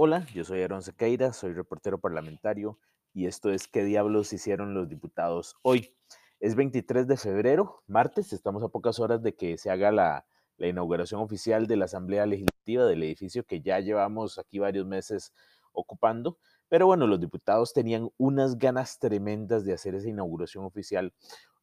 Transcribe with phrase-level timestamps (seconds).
[0.00, 2.78] Hola, yo soy Aaron Sequeira, soy reportero parlamentario
[3.12, 5.92] y esto es ¿Qué diablos hicieron los diputados hoy?
[6.38, 10.24] Es 23 de febrero, martes, estamos a pocas horas de que se haga la,
[10.56, 15.32] la inauguración oficial de la Asamblea Legislativa del edificio que ya llevamos aquí varios meses
[15.72, 16.38] ocupando.
[16.68, 21.12] Pero bueno, los diputados tenían unas ganas tremendas de hacer esa inauguración oficial.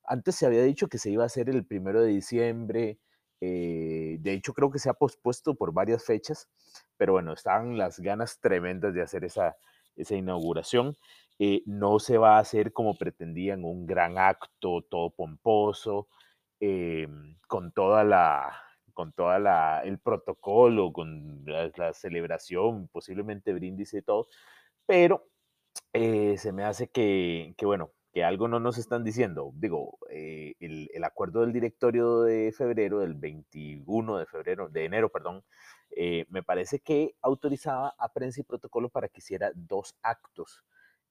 [0.04, 3.00] Antes se había dicho que se iba a hacer el primero de diciembre,
[3.42, 6.50] eh, de hecho, creo que se ha pospuesto por varias fechas,
[6.98, 9.56] pero bueno, estaban las ganas tremendas de hacer esa,
[9.96, 10.96] esa inauguración.
[11.40, 16.08] Eh, no se va a hacer como pretendían, un gran acto, todo pomposo,
[16.60, 17.08] eh,
[17.48, 18.62] con toda la
[18.94, 24.28] con toda la, el protocolo, con la, celebración, posiblemente brindis y todo,
[24.86, 25.28] pero
[25.94, 29.52] se me hace que, que, bueno, que algo no nos están diciendo.
[29.56, 35.44] Digo, eh, el, acuerdo del directorio de febrero, del 21 de febrero, de enero, perdón,
[35.92, 40.64] eh, me parece que autorizaba a prensa y protocolo para que hiciera dos actos.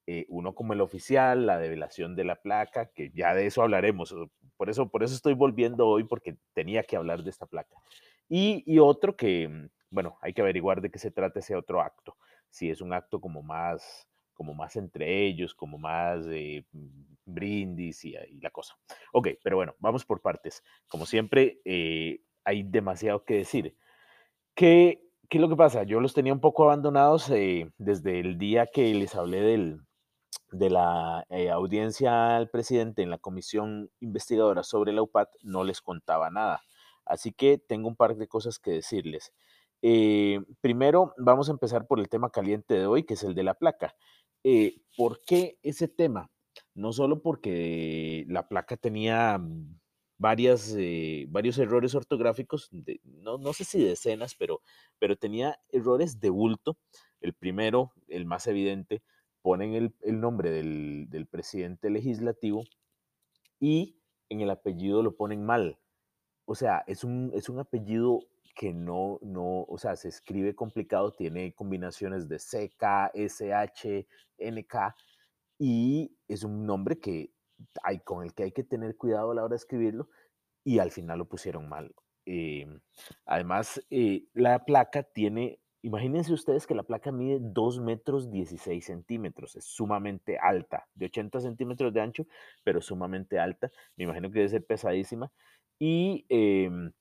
[0.07, 4.15] Eh, uno como el oficial, la develación de la placa, que ya de eso hablaremos.
[4.57, 7.77] Por eso, por eso estoy volviendo hoy, porque tenía que hablar de esta placa.
[8.31, 12.17] Y, y otro que, bueno, hay que averiguar de qué se trata ese otro acto.
[12.49, 16.65] Si es un acto como más como más entre ellos, como más eh,
[17.25, 18.77] brindis y, la cosa.
[19.13, 20.63] Ok, pero bueno, vamos por partes.
[20.89, 23.77] Como siempre, eh, hay demasiado que decir.
[24.55, 25.85] ¿Qué, ¿Qué, es lo que pasa?
[25.85, 29.81] Yo los tenía un poco abandonados eh, desde el día que les hablé del,
[30.53, 36.31] de la audiencia al presidente en la comisión investigadora sobre la UPAT, no les contaba
[36.31, 36.63] nada.
[37.05, 39.33] Así que tengo un par de cosas que decirles.
[40.61, 43.55] primero, vamos a empezar por el tema caliente de hoy, que es el de la
[43.55, 43.95] placa.
[44.45, 46.31] Eh, ¿Por qué ese tema?
[46.75, 49.81] No solo porque la placa tenía mm,
[50.19, 52.71] varias, eh, varios errores ortográficos,
[53.05, 54.61] no, no, sé si decenas, pero,
[54.99, 56.77] pero tenía errores de bulto.
[57.21, 59.03] El primero, el más evidente,
[59.43, 62.65] ponen el, el nombre del, del, presidente legislativo
[63.61, 63.97] y
[64.29, 65.79] en el apellido lo ponen mal.
[66.45, 68.21] O sea, es un, es un apellido
[68.55, 74.07] que no, no, o sea, se escribe complicado, tiene combinaciones de CK, SH,
[74.39, 74.95] NK,
[75.59, 77.33] y es un nombre que
[77.83, 80.09] hay, con el que hay que tener cuidado a la hora de escribirlo,
[80.65, 81.95] y al final lo pusieron mal.
[82.27, 82.81] Em,
[83.27, 89.57] además, eh, la placa tiene, imagínense ustedes que la placa mide 2 metros 16 centímetros,
[89.57, 92.27] es sumamente alta, de 80 centímetros de ancho,
[92.63, 95.31] pero sumamente alta, me imagino que debe ser pesadísima,
[95.79, 96.93] y em,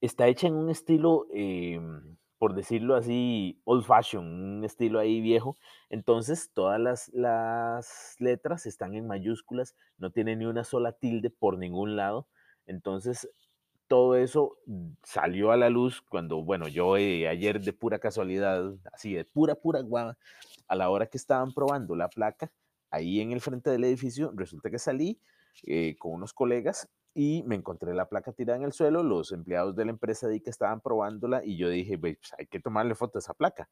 [0.00, 5.56] está hecha en un estilo, em, por decirlo así, old fashion, un estilo ahí viejo.
[5.90, 11.58] Entonces, todas las, las letras están en mayúsculas, no tiene ni una sola tilde por
[11.58, 12.28] ningún lado.
[12.66, 13.28] Entonces,
[13.88, 14.58] todo eso
[15.02, 19.54] salió a la luz cuando, bueno, yo eh, ayer de pura casualidad, así de pura,
[19.56, 20.18] pura guava,
[20.68, 22.52] a la hora que estaban probando la placa,
[22.90, 25.18] ahí en el frente del edificio, resulta que salí
[25.64, 29.74] eh, con unos colegas y me encontré la placa tirada en el suelo, los empleados
[29.74, 33.18] de la empresa de que estaban probándola y yo dije, pues hay que tomarle foto
[33.18, 33.68] a esa placa.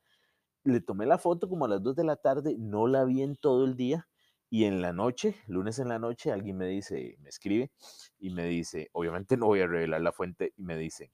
[0.65, 3.37] Le tomé la foto como a las 2 de la tarde, no la vi en
[3.37, 4.09] todo el día
[4.51, 7.71] y en la noche, lunes en la noche, alguien me dice, me escribe
[8.19, 11.13] y me dice, obviamente no voy a revelar la fuente y me dice,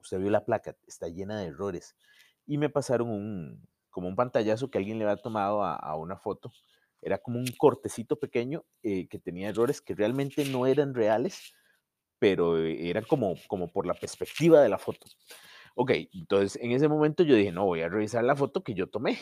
[0.00, 1.94] usted vio la placa, está llena de errores.
[2.44, 6.50] Y me pasaron un, como un pantallazo que alguien le había tomado a una foto
[7.02, 11.52] era como un cortecito pequeño eh, que tenía errores que realmente no eran reales,
[12.18, 15.06] pero eh, eran como, como por la perspectiva de la foto.
[15.74, 18.88] Ok, entonces en ese momento yo dije, no, voy a revisar la foto que yo
[18.88, 19.18] tomé.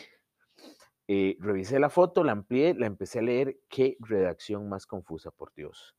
[1.07, 3.59] Eh, revisé la foto, la amplié, la empecé a leer.
[3.67, 5.95] Qué redacción más confusa, por Dios.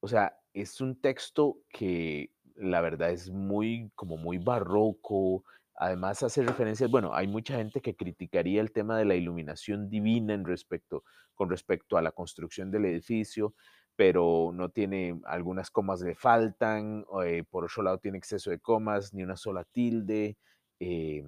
[0.00, 5.44] O sea, es un texto que la verdad es muy, como muy barroco,
[5.74, 10.34] Además hace referencias, bueno, hay mucha gente que criticaría el tema de la iluminación divina
[10.34, 13.54] en respecto, con respecto a la construcción del edificio,
[13.96, 19.14] pero no tiene, algunas comas le faltan, eh, por otro lado tiene exceso de comas,
[19.14, 20.36] ni una sola tilde,
[20.78, 21.24] eh,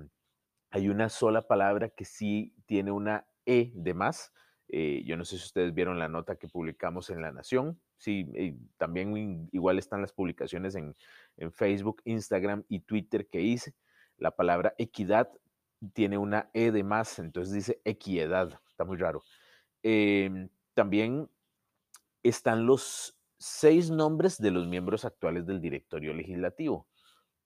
[0.70, 4.32] hay una sola palabra que sí tiene una E de más.
[4.68, 7.80] Eh, yo no sé si ustedes vieron la nota que publicamos en La Nación.
[7.96, 10.96] Sí, también igual están las publicaciones en,
[11.36, 13.74] en Facebook, Instagram y Twitter que hice
[14.18, 15.30] la palabra equidad
[15.92, 19.22] tiene una E de más, entonces dice equidad, está muy raro.
[19.82, 21.28] Em, también
[22.22, 26.88] están los seis nombres de los miembros actuales del directorio legislativo.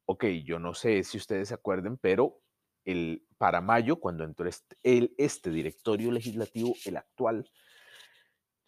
[0.06, 2.40] Ok, yo no sé si ustedes se acuerden, pero
[2.84, 4.48] el, para mayo, cuando entró
[4.82, 7.50] el, este directorio legislativo, el actual,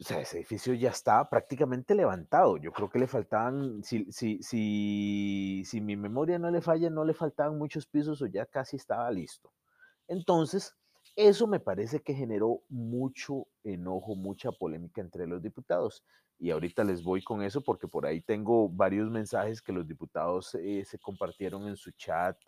[0.00, 2.56] o sea, ese edificio ya estaba prácticamente levantado.
[2.56, 7.04] Yo creo que le faltaban, si, si, si, si mi memoria no le falla, no
[7.04, 9.52] le faltaban muchos pisos o ya casi estaba listo.
[10.08, 10.74] Entonces,
[11.16, 16.02] eso me parece que generó mucho enojo, mucha polémica entre los diputados.
[16.38, 20.54] Y ahorita les voy con eso porque por ahí tengo varios mensajes que los diputados
[20.54, 22.38] eh, se compartieron en su chat,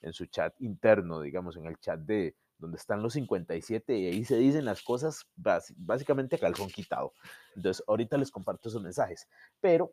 [0.00, 4.24] en su chat interno, digamos, en el chat de donde están los 57 y ahí
[4.24, 7.12] se dicen las cosas básicamente a calzón quitado.
[7.56, 9.28] Entonces, ahorita les comparto esos mensajes.
[9.60, 9.92] Pero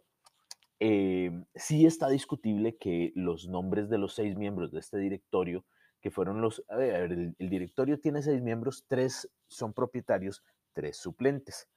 [0.80, 5.66] eh, sí está discutible que los nombres de los seis miembros de este directorio
[6.00, 11.68] que fueron los, a ver, el, directorio tiene seis miembros, tres son propietarios, tres suplentes.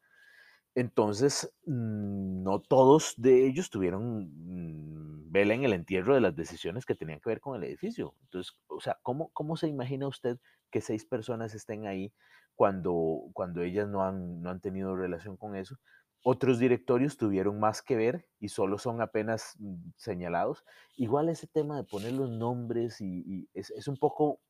[0.75, 6.87] Entonces, mm, no todos de ellos tuvieron mm, vela en el entierro de las decisiones
[6.87, 8.15] que tenían que ver con el edificio.
[8.23, 10.39] Entonces, o sea, ¿cómo, cómo se imagina usted
[10.71, 12.13] que seis personas estén ahí
[12.55, 15.77] cuando, cuando ellas no han, no han tenido relación con eso?
[16.25, 20.65] Otros directorios tuvieron más que ver y solo son apenas mm, señalados.
[20.97, 24.41] Igual ese tema de poner los nombres y, es, un poco,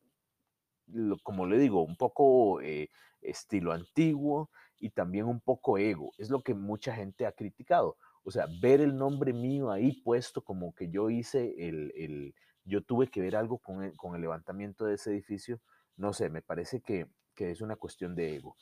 [1.25, 2.91] como le digo, un poco eh,
[3.23, 4.51] estilo antiguo
[4.83, 6.13] y también un poco ego.
[6.19, 7.97] Es lo que mucha gente ha criticado.
[8.25, 12.35] O sea, ver el nombre mío ahí puesto como que yo hice el,
[12.65, 15.61] yo tuve que ver algo con el, con el levantamiento de ese edificio.
[15.97, 17.07] No sé, me parece que,
[17.37, 18.57] es una cuestión de ego.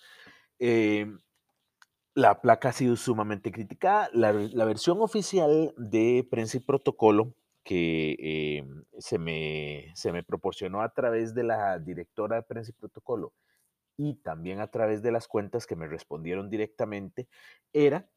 [0.58, 1.10] Eh,
[2.14, 4.10] la placa ha sido sumamente criticada.
[4.12, 4.32] La,
[4.66, 7.34] versión oficial de prensa y protocolo
[7.64, 12.74] que em, se, me, se me proporcionó a través de la directora de prensa y
[12.74, 13.32] protocolo
[14.00, 17.28] y también a través de las cuentas que me respondieron directamente,
[17.72, 18.08] era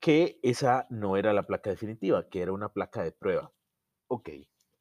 [0.00, 3.52] que esa no era la placa definitiva, que era una placa de prueba.
[4.08, 4.30] Ok,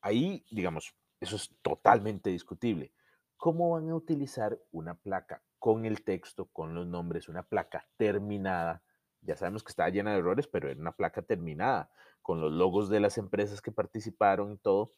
[0.02, 2.94] ahí, digamos, eso es totalmente discutible.
[3.36, 8.84] ¿Cómo van a utilizar una placa con el texto, con los nombres, una placa terminada.
[9.22, 11.90] Ya sabemos que estaba llena de errores, pero era una placa terminada,
[12.22, 14.94] con los logos de las empresas que participaron y todo.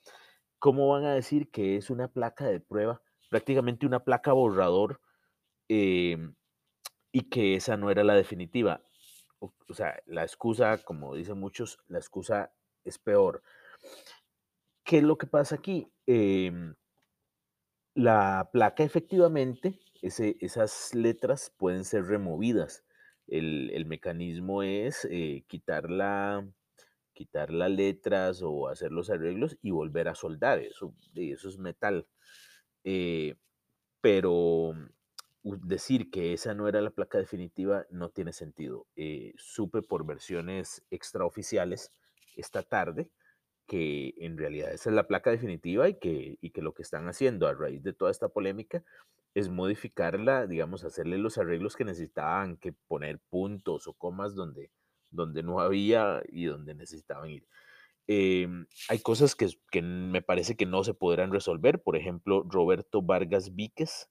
[0.59, 4.99] ¿Cómo van a decir que es una placa de prueba, prácticamente una placa borrador,
[5.69, 6.35] em,
[7.11, 8.81] y que esa no era la definitiva?
[9.39, 12.51] O, sea, la excusa, como dicen muchos, la excusa
[12.83, 13.43] es peor.
[14.83, 15.91] ¿Qué es lo que pasa aquí?
[16.05, 16.75] Em,
[17.93, 22.85] la placa efectivamente esas letras pueden ser removidas.
[23.27, 26.47] El, mecanismo es eh, quitar, la,
[27.13, 30.59] quitar las letras o hacer los arreglos y volver a soldar.
[30.59, 32.07] Eso, eso es metal.
[32.83, 33.35] Eh,
[33.99, 34.73] pero
[35.55, 38.87] decir que esa no era la placa definitiva no tiene sentido.
[38.95, 41.91] Eh, supe por versiones extraoficiales
[42.35, 43.09] esta tarde
[43.67, 47.07] que en realidad esa es la placa definitiva y que, y que lo que están
[47.07, 48.83] haciendo a raíz de toda esta polémica
[49.35, 54.71] es modificarla, digamos, hacerle los arreglos que necesitaban, que poner puntos o comas donde,
[55.11, 57.47] donde no había y donde necesitaban ir.
[58.07, 61.83] Em, hay cosas que, que, me parece que no se podrán resolver.
[61.83, 64.09] Por ejemplo, Roberto Vargas Víquez.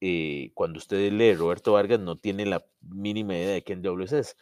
[0.00, 4.36] Eh, cuando usted lee Roberto Vargas, no tiene la mínima idea de quién diablos es.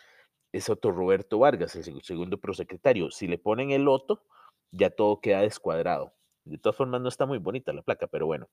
[0.53, 3.11] Es otro Roberto Vargas, el segundo prosecretario.
[3.11, 4.23] Si le ponen el otro,
[4.71, 6.15] ya todo queda descuadrado.
[6.45, 8.49] De todas formas, no está muy bonita la placa, pero bueno.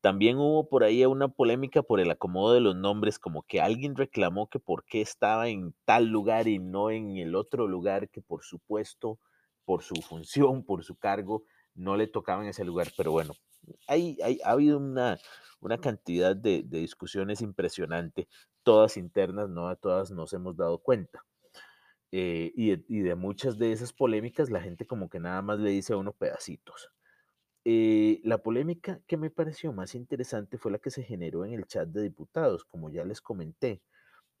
[0.00, 3.96] También hubo por ahí una polémica por el acomodo de los nombres, como que alguien
[3.96, 8.22] reclamó que por qué estaba en tal lugar y no en el otro lugar, que
[8.22, 9.18] por supuesto,
[9.64, 11.42] por su función, por su cargo,
[11.78, 12.88] no le tocaba en ese lugar.
[12.96, 13.34] Pero bueno,
[13.86, 15.18] hay, ha habido una,
[15.60, 18.28] una cantidad de, discusiones impresionante,
[18.62, 21.24] todas internas, no a todas nos hemos dado cuenta.
[22.10, 25.70] Eh, y, y de muchas de esas polémicas, la gente como que nada más le
[25.70, 26.90] dice a uno pedacitos.
[27.70, 31.66] Eh, la polémica que me pareció más interesante fue la que se generó en el
[31.66, 33.82] chat de diputados, como ya les comenté,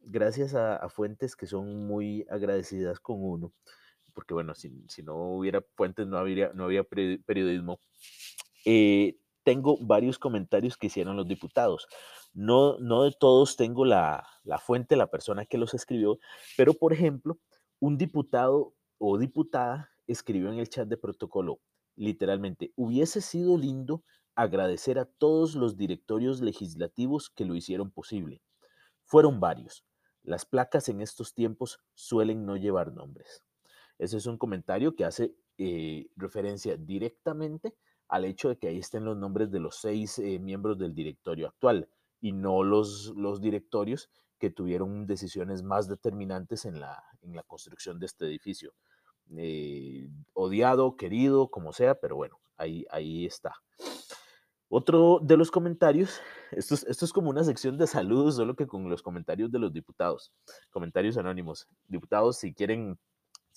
[0.00, 3.52] gracias a, fuentes que son muy agradecidas con uno,
[4.18, 4.72] porque bueno, si,
[5.04, 7.78] no hubiera fuentes no habría, no había periodismo.
[8.64, 11.86] Eh, tengo varios comentarios que hicieron los diputados.
[12.34, 16.18] No, no de todos tengo la, la fuente, la persona que los escribió,
[16.56, 17.38] pero por ejemplo,
[17.78, 21.60] un diputado o diputada escribió en el chat de protocolo,
[21.94, 24.02] literalmente, hubiese sido lindo
[24.34, 28.42] agradecer a todos los directorios legislativos que lo hicieron posible.
[29.04, 29.84] Fueron varios.
[30.24, 33.44] Las placas en estos tiempos suelen no llevar nombres.
[33.98, 37.74] Ese es un comentario que hace eh, referencia directamente
[38.08, 41.48] al hecho de que ahí estén los nombres de los seis eh, miembros del directorio
[41.48, 41.88] actual
[42.20, 47.98] y no los, los directorios que tuvieron decisiones más determinantes en la, en la construcción
[47.98, 48.72] de este edificio.
[49.36, 53.54] Eh, odiado, querido, como sea, pero bueno, ahí, ahí está.
[54.70, 58.66] Otro de los comentarios, esto es, esto es como una sección de saludos, solo que
[58.66, 60.32] con los comentarios de los diputados,
[60.70, 61.66] comentarios anónimos.
[61.86, 62.98] Diputados, si quieren,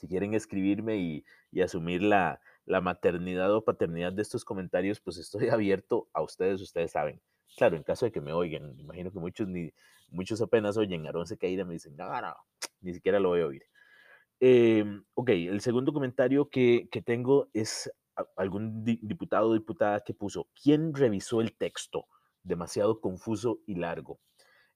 [0.01, 5.49] si quieren escribirme y, asumir la, la maternidad o paternidad de estos comentarios, pues estoy
[5.49, 7.21] abierto a ustedes, ustedes saben.
[7.55, 9.71] Claro, en caso de que me oigan, imagino que muchos, ni,
[10.09, 12.35] muchos apenas oyen Aarón Sequeira, me dicen, no, no,
[12.81, 13.63] ni siquiera lo voy a oír.
[14.39, 17.91] Em, ok, el segundo comentario que, que tengo es
[18.35, 22.07] algún diputado o diputada que puso, ¿quién revisó el texto?
[22.41, 24.19] Demasiado confuso y largo.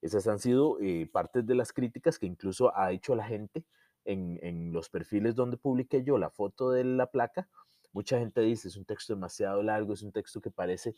[0.01, 3.65] Esas han sido eh, partes de las críticas que incluso ha hecho la gente
[4.05, 7.47] en, en, los perfiles donde publiqué yo la foto de la placa.
[7.91, 10.95] Mucha gente dice, es un texto demasiado largo, es un texto que parece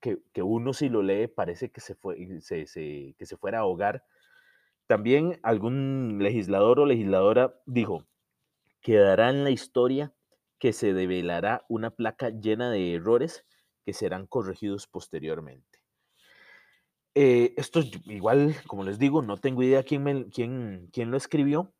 [0.00, 3.58] que, que uno si lo lee parece que se, fue, se, se, que se fuera
[3.58, 4.04] a ahogar.
[4.86, 8.06] También algún legislador o legisladora dijo,
[8.80, 10.12] quedará en la historia
[10.58, 13.44] que se develará una placa llena de errores
[13.84, 15.78] que serán corregidos posteriormente.
[17.14, 21.72] Eh, esto igual, como les digo, no tengo idea quién, quién, quién lo escribió,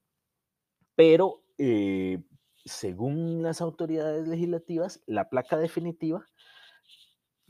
[0.99, 2.25] pero eh,
[2.65, 6.27] según las autoridades legislativas, la placa definitiva,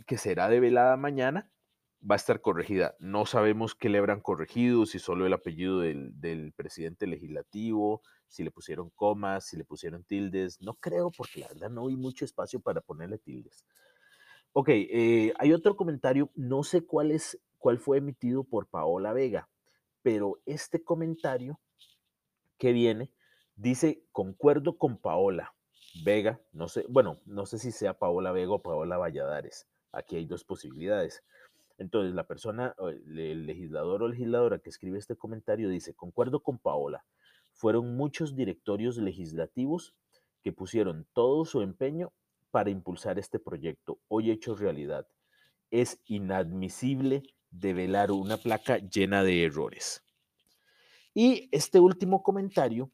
[0.07, 1.51] que será develada mañana,
[1.99, 2.95] va a estar corregida.
[2.99, 8.51] No sabemos qué le habrán corregido, si solo el apellido del, presidente legislativo, si le
[8.51, 10.61] pusieron comas, si le pusieron tildes.
[10.61, 13.65] No creo, porque la verdad no hay mucho espacio para ponerle tildes.
[14.53, 19.49] Ok, eh, hay otro comentario, no sé cuál, es, cuál fue emitido por Paola Vega,
[20.03, 21.59] pero este comentario
[22.59, 23.11] que viene
[23.59, 25.55] dice, concuerdo con Paola
[26.05, 29.67] Vega, no sé, bueno, no sé si sea Paola Vega o Paola Valladares.
[29.93, 31.25] Aquí hay dos posibilidades.
[31.77, 37.05] Entonces, la persona, el legislador o legisladora que escribe este comentario dice, concuerdo con Paola,
[37.53, 39.95] fueron muchos directorios legislativos
[40.43, 42.13] que pusieron todo su empeño
[42.51, 45.07] para impulsar este proyecto, hoy hecho realidad.
[45.71, 50.05] Es inadmisible develar una placa llena de errores.
[51.15, 52.93] Y este último comentario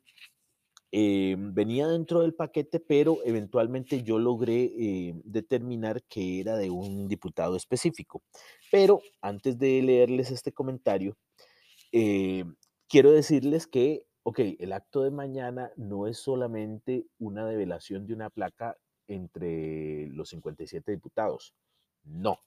[0.96, 7.08] eh, venía dentro del paquete, pero eventualmente yo logré eh, determinar que era de un
[7.08, 8.22] diputado específico.
[8.70, 11.16] Pero antes de leerles este comentario,
[11.90, 12.44] eh,
[12.88, 18.30] quiero decirles que, ok, el acto de mañana no es solamente una develación de una
[18.30, 18.76] placa
[19.08, 21.56] entre los 57 diputados.
[22.04, 22.38] No.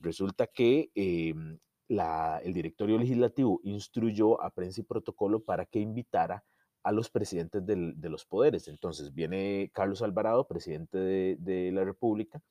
[0.00, 6.44] Resulta que el directorio legislativo instruyó a prensa y protocolo para que invitara
[6.92, 8.68] los presidentes del, de los poderes.
[8.68, 12.42] Entonces viene Carlos Alvarado, presidente de, de la República,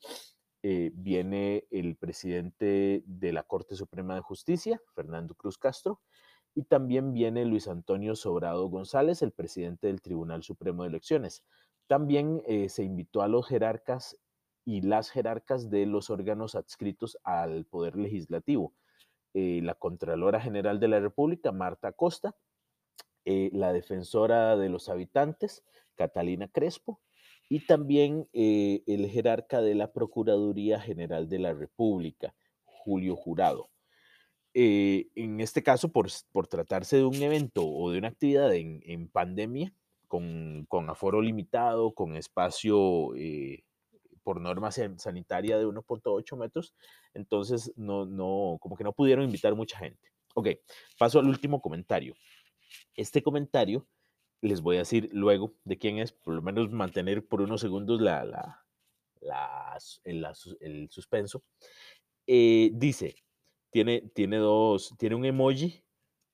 [0.63, 6.01] eh, viene el presidente de la Corte Suprema de Justicia, Fernando Cruz Castro,
[6.55, 11.43] y también viene Luis Antonio Sobrado González, el presidente del Tribunal Supremo de Elecciones.
[11.87, 14.17] También eh, se invitó a los jerarcas
[14.65, 18.73] y las jerarcas de los órganos adscritos al Poder Legislativo.
[19.35, 22.35] Eh, la Contralora General de la República, Marta Costa,
[23.25, 25.63] eh, la defensora de los habitantes,
[25.95, 27.01] Catalina Crespo,
[27.49, 33.69] y también eh, el jerarca de la Procuraduría General de la República, Julio Jurado.
[34.53, 39.09] Eh, en este caso, por, por, tratarse de un evento o de una actividad en,
[39.09, 39.73] pandemia,
[40.07, 43.11] con, con, aforo limitado, con espacio
[44.25, 46.73] por norma sanitaria de 1.8 metros,
[47.13, 50.09] entonces no, no, como que no pudieron invitar mucha gente.
[50.33, 50.49] Ok,
[50.97, 52.15] paso al último comentario.
[52.95, 53.87] Este comentario
[54.41, 58.01] les voy a decir luego de quién es, por lo menos mantener por unos segundos
[58.01, 58.65] la, la,
[59.21, 60.25] la, el,
[60.59, 61.43] el, suspenso.
[62.27, 63.15] Eh, dice,
[63.71, 65.83] tiene, tiene dos, tiene un emoji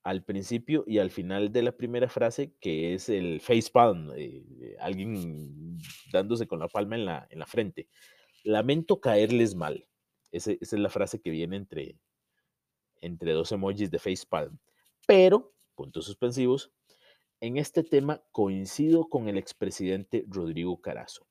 [0.02, 4.76] al principio y al final de la primera frase que es el face palm, eh,
[4.80, 5.78] alguien
[6.12, 7.88] dándose con la palma en la, en la frente.
[8.44, 9.86] Lamento caerles mal.
[10.32, 11.98] Ese, esa es la frase que viene entre,
[13.00, 14.58] entre dos emojis de face palm.
[15.06, 16.72] Pero puntos suspensivos,
[17.40, 21.26] en este tema coincido con el expresidente Rodrigo Carazo.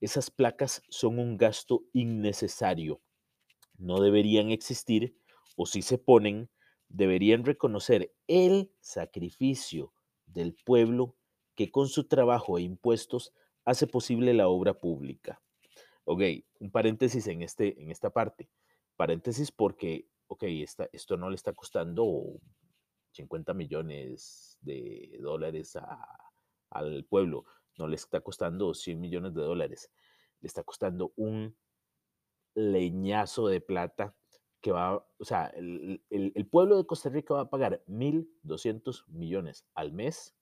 [0.00, 3.00] Esas placas son un gasto innecesario.
[3.76, 5.16] No deberían existir
[5.56, 6.48] o si se ponen,
[6.88, 9.92] deberían reconocer el sacrificio
[10.26, 11.16] del pueblo
[11.54, 13.32] que con su trabajo e impuestos
[13.64, 15.42] hace posible la obra pública.
[16.04, 16.22] Ok,
[16.60, 18.48] un paréntesis en, este, en esta parte.
[18.96, 22.04] Paréntesis porque, ok, esta, esto no le está costando
[23.12, 25.78] 50 millones de dólares
[26.70, 27.44] al pueblo,
[27.78, 29.90] no le está costando 100 millones de dólares,
[30.40, 31.56] le está costando un
[32.54, 34.14] leñazo de plata
[34.60, 39.66] que va, o sea, el, el pueblo de Costa Rica va a pagar 1.200 millones
[39.74, 40.36] al mes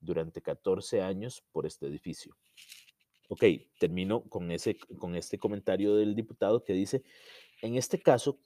[0.00, 2.36] durante 14 años por este edificio.
[3.28, 3.44] Ok,
[3.78, 7.02] termino con, ese, con este comentario del diputado que dice,
[7.62, 8.40] en este caso,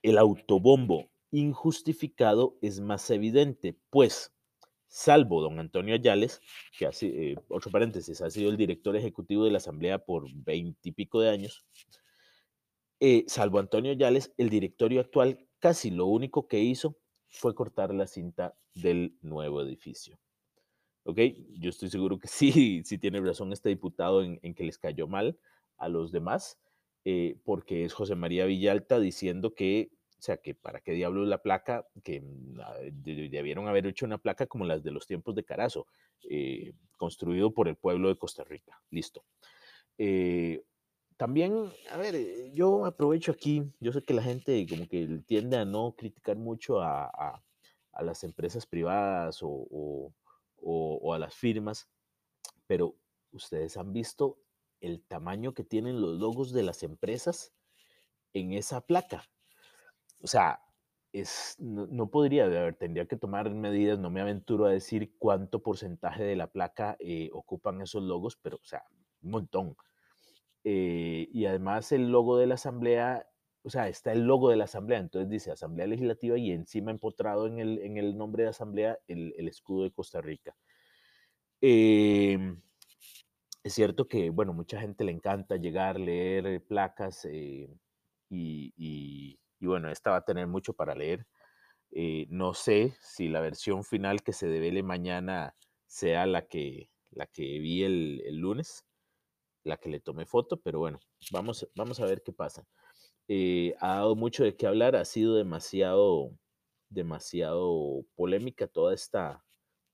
[0.00, 4.32] el autobombo injustificado es más evidente, pues
[4.88, 6.40] salvo don Antonio Ayales,
[6.78, 11.20] que hace, eh, otro paréntesis, ha sido el director ejecutivo de la Asamblea por veintipico
[11.20, 11.64] de años,
[13.00, 16.96] eh, salvo Antonio Ayales, el directorio actual casi lo único que hizo
[17.28, 20.18] fue cortar la cinta del nuevo edificio.
[21.04, 21.18] ¿Ok?
[21.58, 25.38] Yo estoy seguro que sí, sí tiene razón este diputado en, que les cayó mal
[25.76, 26.58] a los demás,
[27.04, 31.42] eh, porque es José María Villalta diciendo que o sea, que para qué diablos la
[31.42, 35.44] placa, que mm, ah, debieron haber hecho una placa como las de los tiempos de
[35.44, 35.86] Carazo,
[36.28, 38.80] eh, construido por el pueblo de Costa Rica.
[38.90, 39.24] Listo.
[39.98, 40.64] Eh,
[41.16, 45.58] también, a ver, eh, yo aprovecho aquí, yo sé que la gente como que tiende
[45.58, 47.42] a no criticar mucho a,
[48.00, 50.12] las empresas privadas o,
[50.60, 51.88] o a las firmas,
[52.66, 52.94] pero
[53.32, 54.38] ustedes han visto
[54.80, 57.54] el tamaño que tienen los logos de las empresas
[58.34, 59.26] en esa placa
[60.22, 60.60] o sea,
[61.12, 66.22] es, no, podría haber, tendría que tomar medidas, no me aventuro a decir cuánto porcentaje
[66.24, 68.84] de la placa eh, ocupan esos logos, pero, o sea,
[69.22, 69.76] un montón.
[70.64, 73.26] Eh, y además el logo de la Asamblea,
[73.62, 77.46] o sea, está el logo de la Asamblea, entonces dice Asamblea Legislativa y encima empotrado
[77.46, 80.56] en el, en el nombre de Asamblea el, escudo de Costa Rica.
[81.60, 82.60] Em,
[83.62, 87.68] es cierto que, bueno, mucha gente le encanta llegar, leer placas eh,
[88.28, 91.26] y y bueno, esta va a tener mucho para leer.
[91.92, 95.54] Eh, no sé si la versión final que se devele mañana
[95.86, 98.84] sea la que, la que vi el, lunes,
[99.64, 102.66] la que le tomé foto, pero bueno, vamos, vamos a ver qué pasa.
[103.28, 106.30] Eh, ha dado mucho de qué hablar, ha sido demasiado,
[106.90, 109.44] demasiado polémica toda esta,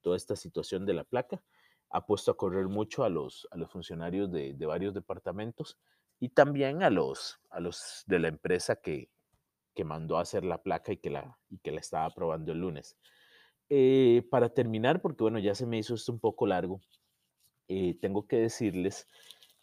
[0.01, 1.43] toda esta situación de la placa.
[1.89, 5.77] Ha puesto a correr mucho a los, a los funcionarios de, de varios departamentos
[6.19, 9.09] y también a los, a los de la empresa que,
[9.73, 12.59] que mandó a hacer la placa y que la, y que la estaba probando el
[12.59, 12.97] lunes.
[13.69, 16.81] Eh, para terminar, porque bueno, ya se me hizo esto un poco largo,
[17.67, 19.07] eh, tengo que decirles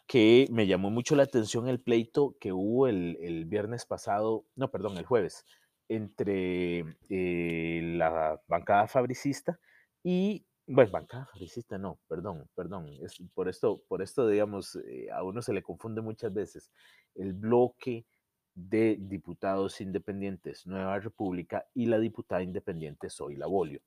[0.07, 4.97] que me llamó mucho la atención el pleito que hubo el, viernes pasado, no, perdón,
[4.97, 5.45] el jueves,
[5.87, 9.59] entre eh, la bancada fabricista
[10.03, 14.77] y, bueno, bancada fabricista, no, perdón, perdón, es por esto, por esto, digamos,
[15.13, 16.71] a uno se le confunde muchas veces,
[17.15, 18.05] el bloque
[18.53, 23.81] de diputados independientes Nueva República y la diputada independiente Soy Labolio.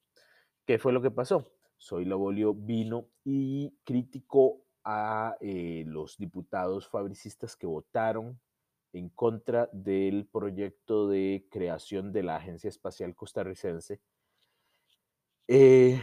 [0.66, 1.46] ¿Qué fue lo que pasó?
[1.76, 8.38] Soy Labolio vino y criticó a eh, los diputados fabricistas que votaron
[8.92, 14.00] en contra del proyecto de creación de la Agencia Espacial Costarricense
[15.48, 16.00] eh,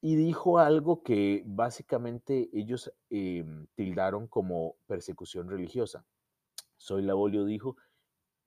[0.00, 6.04] y dijo algo que básicamente ellos em, tildaron como persecución religiosa.
[6.76, 7.76] Soy Labolio dijo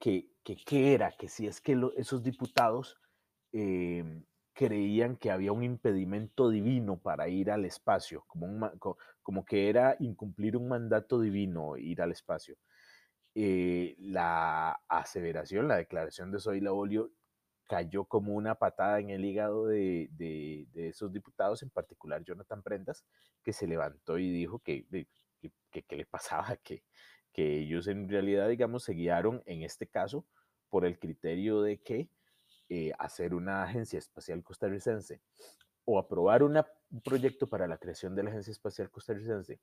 [0.04, 0.28] que,
[0.66, 2.98] que, era, que si es que esos diputados
[3.52, 8.70] em, creían que había un impedimento divino para ir al espacio, como,
[9.22, 12.56] como que era incumplir un mandato divino ir al espacio.
[13.34, 17.10] Eh, la aseveración, la declaración de Soy Labolio
[17.66, 23.06] cayó como una patada en el hígado de, de, esos diputados, en particular Jonathan Prendas,
[23.42, 26.84] que se levantó y dijo que, que, que le pasaba, que,
[27.34, 30.24] que ellos en realidad, digamos, se guiaron en este caso
[30.70, 32.08] por el criterio de que
[32.70, 35.20] eh, hacer una agencia espacial costarricense
[35.84, 36.58] o aprobar un
[37.04, 39.60] proyecto para la creación de la Agencia Espacial Costarricense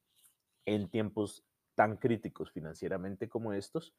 [0.65, 1.43] en tiempos
[1.75, 3.95] tan críticos financieramente como estos,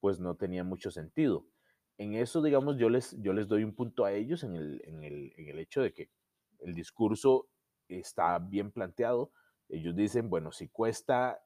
[0.00, 1.46] pues no tenía mucho sentido.
[1.98, 5.02] En eso, digamos, yo les, yo les doy un punto a ellos en el, en
[5.02, 6.10] el, en el hecho de que
[6.60, 7.48] el discurso
[7.88, 9.32] está bien planteado.
[9.68, 11.43] Ellos dicen, bueno, si cuesta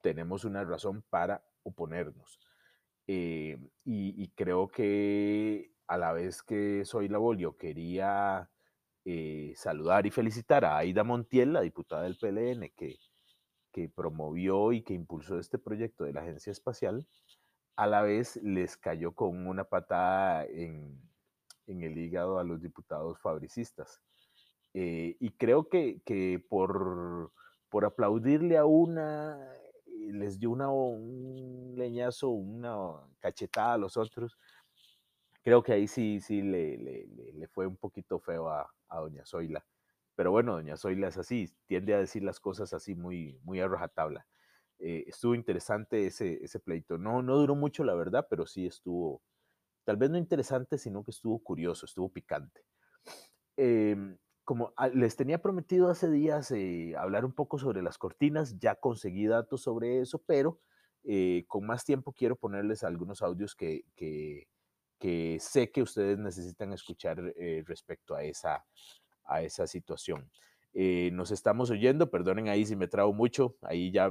[0.00, 2.40] tenemos una razón para oponernos.
[3.06, 8.50] Eh, y, creo que a la vez que soy Labolio quería
[9.04, 12.98] eh, saludar y felicitar a Aida Montiel, la diputada del PLN, que,
[13.72, 17.06] que promovió y que impulsó este proyecto de la Agencia Espacial,
[17.76, 21.00] a la vez les cayó con una patada en,
[21.66, 24.02] en el hígado a los diputados fabricistas.
[24.74, 27.32] Eh, y creo que, que por,
[27.68, 29.38] por aplaudirle a una
[30.12, 34.38] les dio una, un leñazo, una cachetada a los otros,
[35.42, 39.66] creo que ahí sí, sí le, le, fue un poquito feo a, a, doña Zoila.
[40.14, 43.68] Pero bueno, doña Zoila es así, tiende a decir las cosas así muy, muy a
[43.68, 44.26] rajatabla.
[44.78, 46.98] Eh, estuvo interesante ese, ese pleito.
[46.98, 49.22] No, no duró mucho, la verdad, pero sí estuvo,
[49.84, 52.64] tal vez no interesante, sino que estuvo curioso, estuvo picante.
[53.56, 53.96] Eh,
[54.48, 58.76] como ah, les tenía prometido hace días eh, hablar un poco sobre las cortinas, ya
[58.76, 60.58] conseguí datos sobre eso, pero
[61.04, 67.34] eh, con más tiempo quiero ponerles algunos audios que, que, sé que ustedes necesitan escuchar
[67.36, 68.64] eh, respecto a esa,
[69.26, 70.30] a esa situación.
[71.12, 74.10] Nos estamos oyendo, perdonen ahí si me trago mucho, ahí ya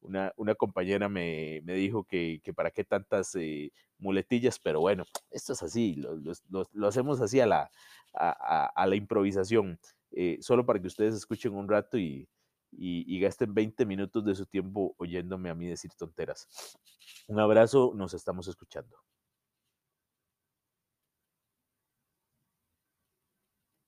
[0.00, 5.96] una, compañera me, dijo que, para qué tantas eh, muletillas, pero bueno, esto es así,
[5.96, 7.70] lo, hacemos así a la,
[8.14, 9.78] a, la improvisación,
[10.12, 12.28] eh, solo para que ustedes escuchen un rato y,
[12.72, 16.48] y, gasten 20 minutos de su tiempo oyéndome a mí decir tonteras.
[17.28, 18.96] Un abrazo, nos estamos escuchando.